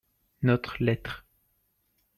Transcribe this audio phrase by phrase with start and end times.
[0.41, 1.25] Notre lettre.